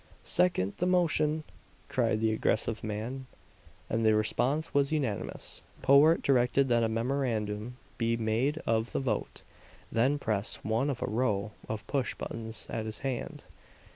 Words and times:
"Second 0.23 0.73
the 0.77 0.87
motion!" 0.87 1.43
cried 1.87 2.21
the 2.21 2.31
aggressive 2.33 2.83
man; 2.83 3.27
and 3.87 4.03
the 4.03 4.15
response 4.15 4.73
was 4.73 4.91
unanimous. 4.91 5.61
Powart 5.83 6.23
directed 6.23 6.69
that 6.69 6.81
a 6.83 6.89
memorandum 6.89 7.77
be 7.99 8.17
made 8.17 8.57
of 8.65 8.93
the 8.93 8.99
vote; 8.99 9.43
then 9.91 10.17
pressed 10.17 10.65
one 10.65 10.89
of 10.89 11.03
a 11.03 11.07
row 11.07 11.51
of 11.69 11.85
pushbuttons 11.85 12.65
at 12.71 12.87
his 12.87 12.97
hand. 13.05 13.43